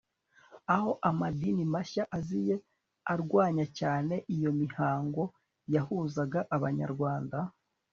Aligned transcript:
aho 0.73 0.89
amadini 1.09 1.63
mashya 1.73 2.03
aziye 2.17 2.55
arwanya 3.13 3.65
cyane 3.79 4.15
iyo 4.35 4.51
mihango 4.61 5.23
yahuzaga 5.73 6.39
abanyarwanda 6.55 7.37